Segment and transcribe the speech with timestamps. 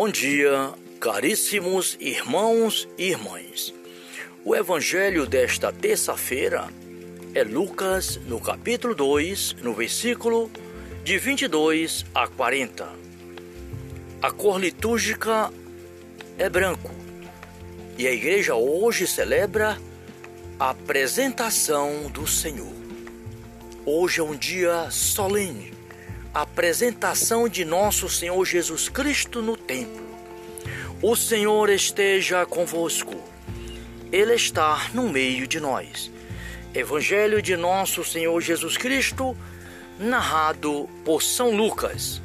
[0.00, 3.74] Bom dia, caríssimos irmãos e irmãs.
[4.44, 6.68] O evangelho desta terça-feira
[7.34, 10.52] é Lucas, no capítulo 2, no versículo
[11.02, 12.88] de 22 a 40.
[14.22, 15.52] A cor litúrgica
[16.38, 16.92] é branco
[17.98, 19.76] e a igreja hoje celebra
[20.60, 22.72] a apresentação do Senhor.
[23.84, 25.72] Hoje é um dia solene,
[26.42, 30.06] apresentação de nosso Senhor Jesus Cristo no templo.
[31.02, 33.14] O Senhor esteja convosco,
[34.12, 36.10] Ele está no meio de nós.
[36.74, 39.36] Evangelho de nosso Senhor Jesus Cristo,
[39.98, 42.22] narrado por São Lucas.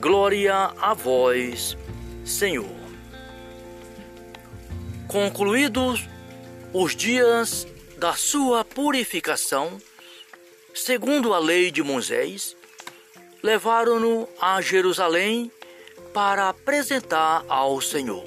[0.00, 1.76] Glória a vós,
[2.24, 2.80] Senhor.
[5.08, 6.08] Concluídos
[6.72, 7.66] os dias
[7.98, 9.80] da sua purificação,
[10.72, 12.56] segundo a lei de Moisés,
[13.42, 15.50] levaram-no a Jerusalém
[16.12, 18.24] para apresentar ao Senhor,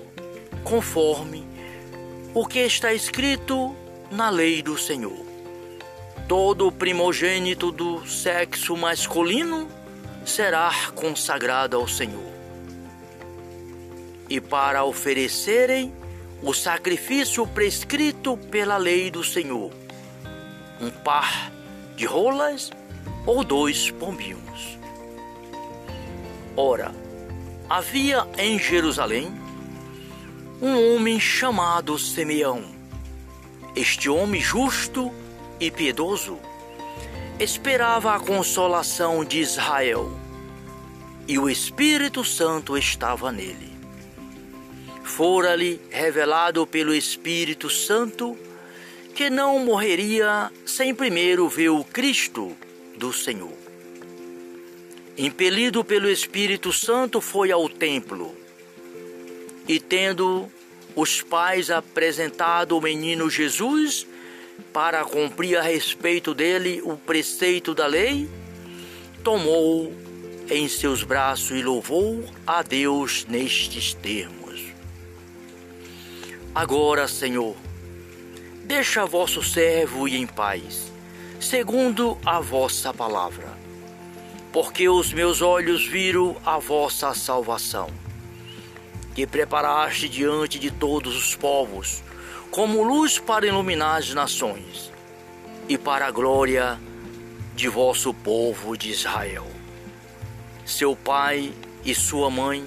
[0.64, 1.46] conforme
[2.34, 3.76] o que está escrito
[4.10, 5.24] na lei do Senhor.
[6.28, 9.68] Todo primogênito do sexo masculino
[10.26, 12.32] será consagrado ao Senhor.
[14.30, 15.94] E para oferecerem
[16.42, 19.72] o sacrifício prescrito pela lei do Senhor,
[20.82, 21.52] um par
[21.96, 22.72] de rolas
[23.26, 24.83] ou dois pombinhos.
[26.56, 26.94] Ora,
[27.68, 29.34] havia em Jerusalém
[30.62, 32.64] um homem chamado Simeão.
[33.76, 35.12] Este homem justo
[35.60, 36.38] e piedoso
[37.40, 40.12] esperava a consolação de Israel
[41.28, 43.74] e o Espírito Santo estava nele.
[45.04, 48.38] Fora-lhe revelado pelo Espírito Santo
[49.16, 52.56] que não morreria sem primeiro ver o Cristo
[52.96, 53.64] do Senhor.
[55.18, 58.36] Impelido pelo Espírito Santo, foi ao templo.
[59.68, 60.50] E, tendo
[60.96, 64.08] os pais apresentado o menino Jesus
[64.72, 68.28] para cumprir a respeito dele o preceito da lei,
[69.24, 69.94] tomou
[70.50, 74.62] em seus braços e louvou a Deus nestes termos:
[76.56, 77.56] Agora, Senhor,
[78.66, 80.92] deixa vosso servo ir em paz,
[81.40, 83.64] segundo a vossa palavra
[84.54, 87.90] porque os meus olhos viram a vossa salvação,
[89.16, 92.04] que preparaste diante de todos os povos,
[92.52, 94.92] como luz para iluminar as nações,
[95.68, 96.80] e para a glória
[97.56, 99.48] de vosso povo de Israel.
[100.64, 101.52] Seu pai
[101.84, 102.64] e sua mãe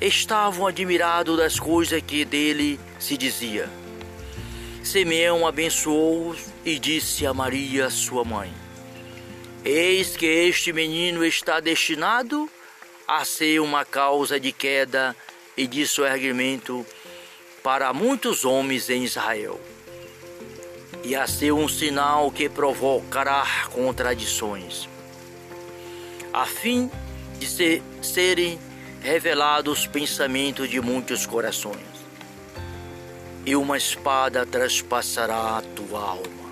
[0.00, 3.68] estavam admirados das coisas que dele se dizia.
[4.82, 6.34] Simeão abençoou
[6.64, 8.50] e disse a Maria, sua mãe:
[9.70, 12.48] Eis que este menino está destinado
[13.06, 15.14] a ser uma causa de queda
[15.58, 16.86] e de soerguimento
[17.62, 19.60] para muitos homens em Israel,
[21.04, 24.88] e a ser um sinal que provocará contradições,
[26.32, 26.90] a fim
[27.38, 28.58] de ser, serem
[29.02, 31.76] revelados os pensamentos de muitos corações,
[33.44, 36.48] e uma espada traspassará a tua alma.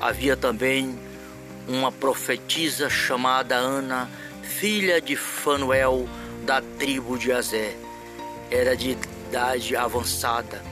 [0.00, 1.07] Havia também
[1.68, 4.10] uma profetisa chamada Ana,
[4.42, 6.08] filha de Fanuel,
[6.44, 7.76] da tribo de Azé.
[8.50, 10.62] Era de idade avançada.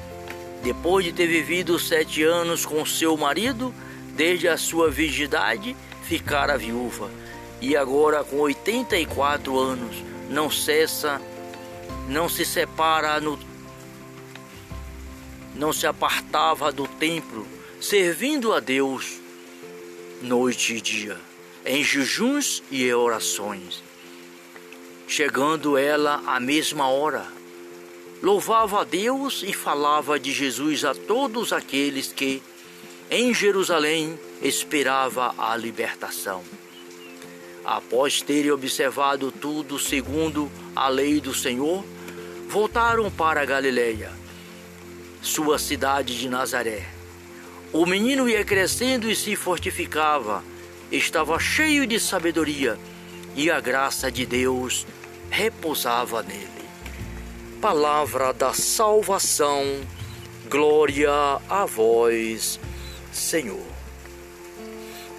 [0.62, 3.74] Depois de ter vivido sete anos com seu marido,
[4.14, 7.10] desde a sua virgindade, ficara viúva.
[7.60, 11.20] E agora, com 84 anos, não cessa,
[12.08, 13.38] não se separa no
[15.54, 17.46] não se apartava do templo,
[17.80, 19.25] servindo a Deus
[20.22, 21.16] noite e dia,
[21.64, 23.82] em jejuns e orações.
[25.06, 27.26] Chegando ela à mesma hora,
[28.22, 32.42] louvava a Deus e falava de Jesus a todos aqueles que,
[33.10, 36.42] em Jerusalém, esperava a libertação.
[37.64, 41.84] Após terem observado tudo segundo a lei do Senhor,
[42.48, 44.12] voltaram para Galiléia,
[45.20, 46.95] sua cidade de Nazaré
[47.72, 50.42] o menino ia crescendo e se fortificava,
[50.90, 52.78] estava cheio de sabedoria
[53.34, 54.86] e a graça de Deus
[55.30, 56.48] repousava nele.
[57.60, 59.64] Palavra da salvação,
[60.48, 61.10] glória
[61.48, 62.60] a vós,
[63.12, 63.66] Senhor.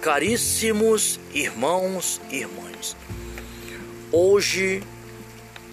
[0.00, 2.96] Caríssimos irmãos e irmãs,
[4.10, 4.82] hoje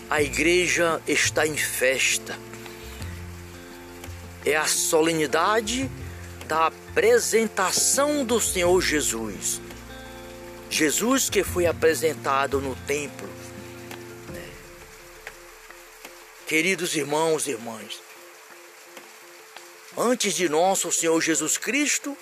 [0.10, 2.38] a igreja está em festa.
[4.44, 5.90] É a solenidade
[6.48, 9.60] da apresentação do Senhor Jesus.
[10.70, 13.30] Jesus que foi apresentado no templo.
[16.48, 18.00] Queridos irmãos e irmãs,
[19.98, 22.16] antes de nosso Senhor Jesus Cristo,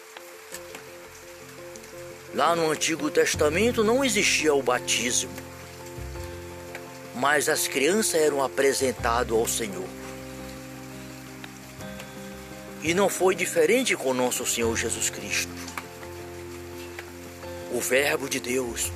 [2.33, 5.33] lá no Antigo Testamento não existia o batismo,
[7.15, 10.02] mas as crianças eram apresentadas ao Senhor.
[12.83, 15.53] E não foi diferente com nosso Senhor Jesus Cristo.
[17.71, 18.91] O Verbo de Deus,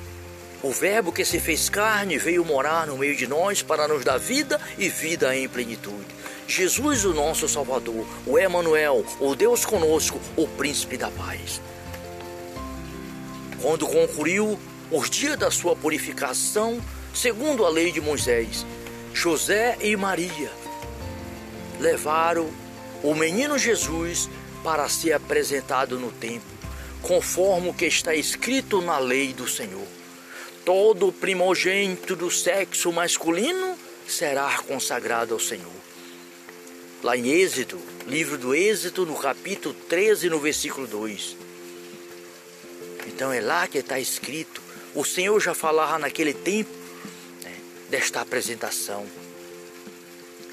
[0.62, 4.18] o Verbo que se fez carne, veio morar no meio de nós para nos dar
[4.18, 6.06] vida e vida em plenitude.
[6.46, 11.60] Jesus, o nosso Salvador, o Emanuel, o Deus conosco, o Príncipe da Paz.
[13.62, 14.58] Quando concluiu
[14.90, 16.78] os dias da sua purificação,
[17.14, 18.66] segundo a lei de Moisés,
[19.14, 20.50] José e Maria
[21.80, 22.48] levaram
[23.02, 24.28] o menino Jesus
[24.62, 26.48] para ser apresentado no templo,
[27.02, 29.86] conforme o que está escrito na lei do Senhor.
[30.64, 35.78] Todo primogênito do sexo masculino será consagrado ao Senhor
[37.02, 41.36] lá em Êxodo, livro do Êxodo, no capítulo 13, no versículo 2.
[43.06, 44.60] Então é lá que está escrito.
[44.94, 46.70] O Senhor já falava naquele tempo
[47.42, 47.54] né,
[47.88, 49.06] desta apresentação.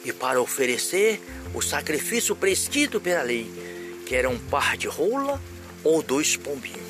[0.05, 1.19] E para oferecer
[1.53, 3.51] o sacrifício prescrito pela lei,
[4.05, 5.41] que era um par de rola
[5.83, 6.85] ou dois pombinhos.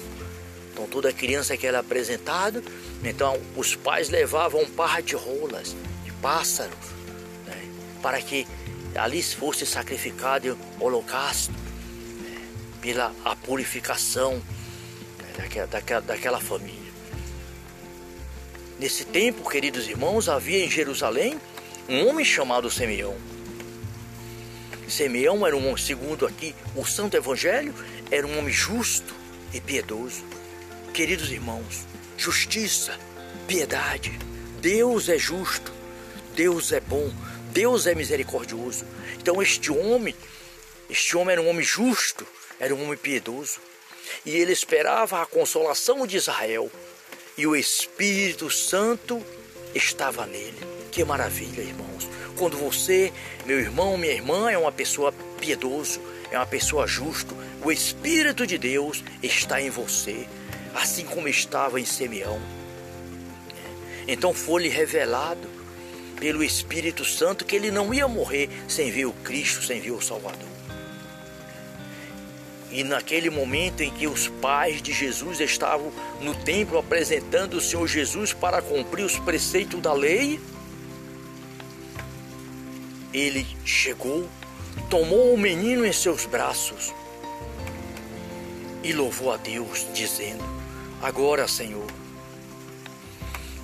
[0.74, 2.62] Então toda criança que era apresentada,
[3.02, 5.74] então os pais levavam um par de rolas,
[6.04, 6.76] de pássaro,
[7.48, 7.58] né,
[8.02, 8.46] para que
[8.94, 12.48] ali fosse sacrificado o holocausto né,
[12.82, 16.86] pela a purificação né, daquela, daquela, daquela família.
[18.78, 21.40] Nesse tempo, queridos irmãos, havia em Jerusalém
[21.88, 23.16] um homem chamado Simeão.
[24.88, 27.74] Simeão era um homem, segundo aqui o Santo Evangelho,
[28.12, 29.14] era um homem justo
[29.54, 30.24] e piedoso.
[30.94, 31.86] Queridos irmãos,
[32.18, 32.98] justiça,
[33.48, 34.18] piedade,
[34.62, 35.72] Deus é justo,
[36.36, 37.12] Deus é bom,
[37.52, 38.86] Deus é misericordioso.
[39.20, 40.16] Então este homem,
[40.90, 42.26] este homem era um homem justo,
[42.60, 43.60] era um homem piedoso.
[44.26, 46.72] E ele esperava a consolação de Israel.
[47.38, 49.22] E o Espírito Santo
[49.74, 50.75] estava nele.
[50.96, 52.08] Que maravilha, irmãos.
[52.38, 53.12] Quando você,
[53.46, 56.00] meu irmão, minha irmã, é uma pessoa piedoso,
[56.32, 60.26] é uma pessoa justa, o Espírito de Deus está em você,
[60.74, 62.40] assim como estava em Simeão.
[64.08, 65.50] Então foi-lhe revelado
[66.18, 70.02] pelo Espírito Santo que ele não ia morrer sem ver o Cristo, sem ver o
[70.02, 70.48] Salvador.
[72.72, 75.92] E naquele momento em que os pais de Jesus estavam
[76.22, 80.40] no templo apresentando o Senhor Jesus para cumprir os preceitos da lei,
[83.16, 84.30] ele chegou,
[84.90, 86.94] tomou o menino em seus braços
[88.84, 90.44] e louvou a Deus, dizendo:
[91.02, 91.88] Agora, Senhor,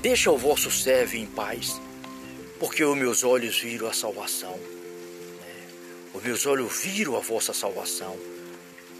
[0.01, 1.79] deixa o vosso servo em paz
[2.61, 4.51] porque os meus olhos viram a salvação.
[4.55, 5.67] Né?
[6.13, 8.15] Os meus olhos viram a vossa salvação,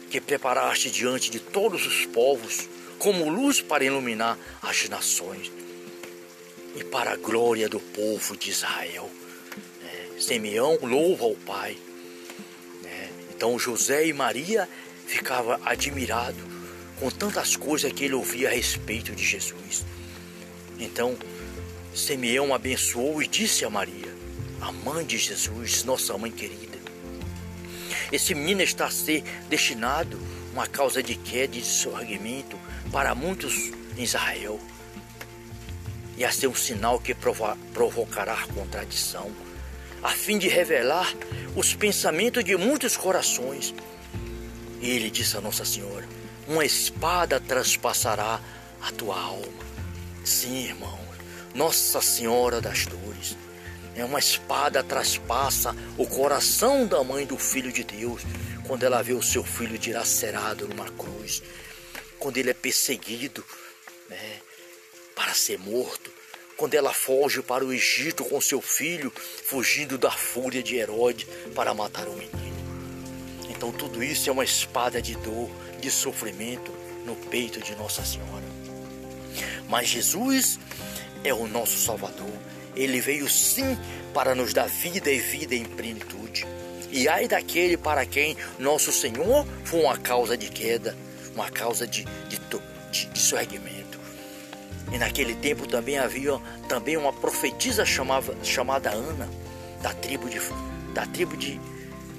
[0.09, 2.67] que preparaste diante de todos os povos,
[2.97, 5.51] como luz para iluminar as nações
[6.75, 9.07] e para a glória do povo de Israel.
[10.21, 11.75] Simeão louva o Pai.
[12.83, 13.09] Né?
[13.35, 14.69] Então José e Maria
[15.07, 16.43] ficavam admirados
[16.99, 19.83] com tantas coisas que ele ouvia a respeito de Jesus.
[20.79, 21.17] Então,
[21.95, 24.15] Simeão abençoou e disse a Maria,
[24.61, 26.77] a mãe de Jesus, nossa mãe querida:
[28.11, 30.19] Esse menino está a ser destinado
[30.53, 32.57] uma causa de queda e de sorrimento
[32.91, 34.59] para muitos em Israel,
[36.15, 39.31] e a ser um sinal que provo provocará contradição,
[40.01, 41.13] a fim de revelar
[41.55, 43.73] os pensamentos de muitos corações.
[44.81, 46.07] E ele disse a Nossa Senhora:
[46.47, 48.39] Uma espada transpassará
[48.81, 49.61] a tua alma.
[50.23, 51.11] Sim, irmão
[51.53, 53.37] nossa Senhora das Dores.
[53.95, 58.21] É uma espada traspassa o coração da mãe do Filho de Deus
[58.65, 61.43] quando ela vê o seu filho dilacerado numa cruz,
[62.17, 63.43] quando ele é perseguido
[64.09, 64.39] né,
[65.13, 66.09] para ser morto,
[66.61, 69.11] quando ela foge para o Egito com seu filho,
[69.45, 72.55] fugindo da fúria de Herodes para matar o menino.
[73.49, 75.49] Então tudo isso é uma espada de dor,
[75.79, 76.71] de sofrimento
[77.03, 78.45] no peito de Nossa Senhora.
[79.67, 80.59] Mas Jesus
[81.23, 82.31] é o nosso Salvador.
[82.75, 83.75] Ele veio sim
[84.13, 86.45] para nos dar vida e vida em plenitude.
[86.91, 90.95] E ai daquele para quem nosso Senhor foi uma causa de queda,
[91.33, 92.39] uma causa de, de,
[92.91, 93.21] de, de.
[94.91, 99.29] E naquele tempo também havia também uma profetisa chamava, chamada Ana,
[99.81, 100.39] da tribo de,
[100.93, 101.59] da tribo de,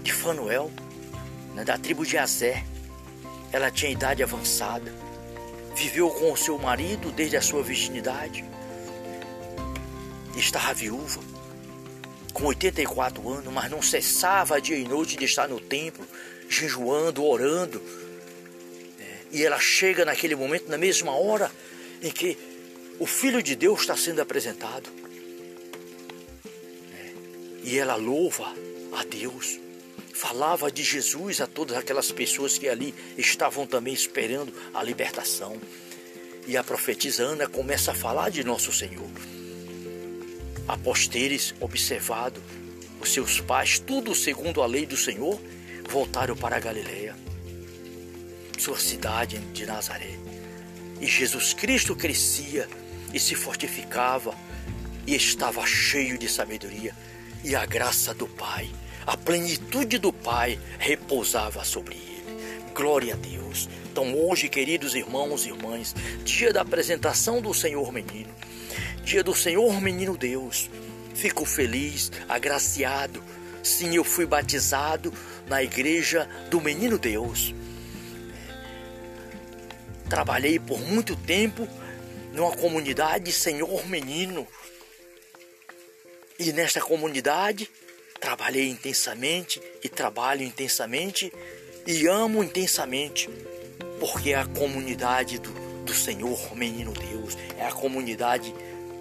[0.03, 0.71] de Fanuel,
[1.55, 2.65] né, da tribo de Azé.
[3.53, 4.93] Ela tinha idade avançada,
[5.75, 8.43] viveu com o seu marido desde a sua virginidade
[10.41, 11.21] estava viúva,
[12.33, 16.07] com 84 anos, mas não cessava dia e noite de estar no templo,
[16.49, 17.83] jejuando, orando.
[18.99, 21.51] É, e ela chega naquele momento, na mesma hora
[22.03, 22.39] em que
[22.99, 24.89] o Filho de Deus está sendo apresentado.
[26.95, 27.13] É,
[27.65, 28.55] e ela louva
[28.93, 29.59] a Deus,
[30.13, 35.61] falava de Jesus a todas aquelas pessoas que ali estavam também esperando a libertação.
[36.47, 39.11] E a profetisa Ana começa a falar de nosso Senhor.
[40.69, 42.43] Após teres observado
[43.01, 45.41] os seus pais, tudo segundo a lei do Senhor,
[45.89, 47.17] voltaram para a Galiléia,
[48.59, 50.19] sua cidade de Nazaré.
[51.01, 52.69] E Jesus Cristo crescia
[53.13, 54.35] e se fortificava
[55.07, 56.95] e estava cheio de sabedoria
[57.45, 58.71] e a graça do Pai,
[59.07, 62.13] a plenitude do Pai repousava sobre ele.
[62.75, 63.69] Glória a Deus.
[63.91, 68.31] Então, hoje, queridos irmãos e irmãs, dia da apresentação do Senhor Menino,
[69.05, 70.71] dia do Senhor Menino Deus,
[71.15, 73.23] fico feliz, agraciado.
[73.63, 75.13] Sim, eu fui batizado
[75.47, 77.55] na igreja do Menino Deus.
[80.09, 81.69] Trabalhei por muito tempo
[82.33, 84.47] numa comunidade Senhor Menino.
[86.39, 87.71] E nesta comunidade
[88.21, 91.33] trabalhei intensamente e trabalho intensamente
[91.87, 93.29] e amo intensamente,
[93.99, 95.51] porque é a comunidade do,
[95.85, 98.55] do Senhor, menino Deus, é a comunidade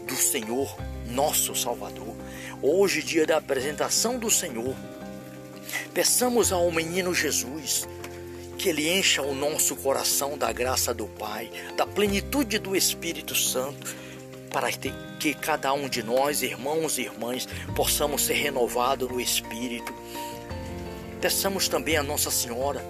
[0.08, 0.76] do Senhor,
[1.08, 2.16] nosso Salvador.
[2.62, 4.76] Hoje, dia da apresentação do Senhor,
[5.94, 7.88] peçamos ao menino Jesus
[8.62, 13.96] que ele encha o nosso coração da graça do Pai, da plenitude do Espírito Santo,
[14.52, 19.92] para que cada um de nós, irmãos e irmãs, possamos ser renovados no Espírito.
[21.20, 22.86] Peçamos também a Nossa Senhora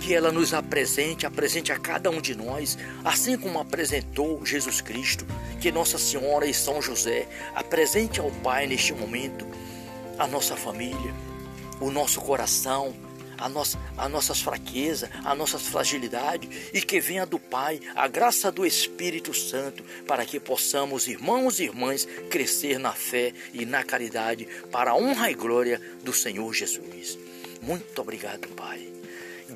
[0.00, 5.26] que ela nos apresente, apresente a cada um de nós, assim como apresentou Jesus Cristo,
[5.60, 9.46] que Nossa Senhora e São José apresente ao Pai neste momento
[10.18, 11.14] a nossa família,
[11.80, 12.94] o nosso coração,
[13.38, 18.50] a, nossa, a nossas fraquezas, a nossas fragilidades e que venha do Pai a graça
[18.50, 24.46] do Espírito Santo para que possamos, irmãos e irmãs, crescer na fé e na caridade
[24.70, 27.18] para a honra e glória do Senhor Jesus.
[27.62, 28.86] Muito obrigado, Pai.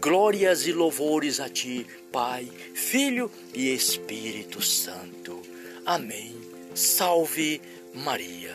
[0.01, 5.43] Glórias e louvores a Ti, Pai, Filho e Espírito Santo.
[5.85, 6.37] Amém.
[6.75, 7.61] Salve
[7.93, 8.55] Maria.